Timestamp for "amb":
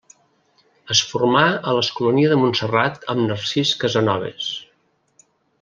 3.15-3.25